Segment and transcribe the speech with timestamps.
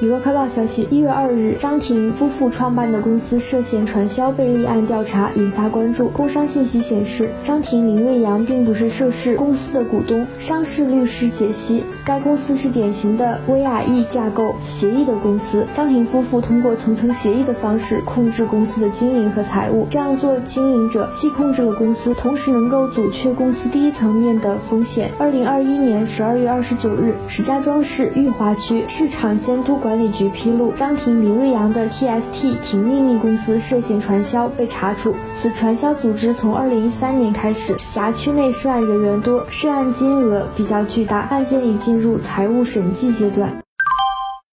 [0.00, 6.08] 娱乐快报消息：一月二日，张庭夫妇创办的公司涉嫌传销被立案调查，引发关注。
[6.08, 10.26] 工商信息显示，张庭、林瑞阳并不是涉事公司的股东。
[10.38, 15.66] 商事律师解析，该公司是典型的 VIE 架构协议的公司。
[15.74, 25.12] 张庭夫妇通过层层协议的方式控制公司的经营和财务，这样做经营者既控制了公司，同时能够阻却公司第一层面的风险。
[25.18, 29.89] 二零二一年十二月二十九日，石家庄市裕华区市场监督管。
[29.90, 35.12] 管理局披露，张庭、林瑞阳的 TST 婷秘密公司涉嫌传销被查处。
[35.34, 43.52] 此传销组织从二零一三年开始，辖区内涉案人员多，涉案金额比较巨大，案件已进入财务审计阶段。